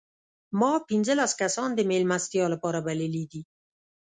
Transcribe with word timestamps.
ما 0.59 0.71
پنځلس 0.89 1.31
کسان 1.41 1.69
د 1.75 1.79
مېلمستیا 1.91 2.45
لپاره 2.53 2.79
بللي 2.87 3.25
دي. 3.31 3.41